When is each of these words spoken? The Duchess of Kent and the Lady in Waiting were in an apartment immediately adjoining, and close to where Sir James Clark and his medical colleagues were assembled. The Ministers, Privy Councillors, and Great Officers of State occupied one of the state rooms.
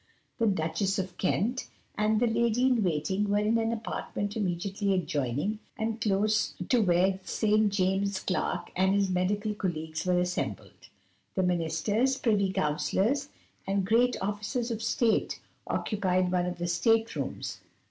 The 0.39 0.47
Duchess 0.47 0.97
of 0.97 1.15
Kent 1.19 1.67
and 1.95 2.19
the 2.19 2.25
Lady 2.25 2.65
in 2.65 2.83
Waiting 2.83 3.29
were 3.29 3.37
in 3.37 3.59
an 3.59 3.71
apartment 3.71 4.35
immediately 4.35 4.95
adjoining, 4.95 5.59
and 5.77 6.01
close 6.01 6.55
to 6.69 6.79
where 6.79 7.19
Sir 7.23 7.59
James 7.67 8.19
Clark 8.19 8.71
and 8.75 8.95
his 8.95 9.11
medical 9.11 9.53
colleagues 9.53 10.03
were 10.07 10.19
assembled. 10.19 10.89
The 11.35 11.43
Ministers, 11.43 12.17
Privy 12.17 12.51
Councillors, 12.51 13.29
and 13.67 13.85
Great 13.85 14.17
Officers 14.23 14.71
of 14.71 14.81
State 14.81 15.39
occupied 15.67 16.31
one 16.31 16.47
of 16.47 16.57
the 16.57 16.67
state 16.67 17.15
rooms. 17.15 17.59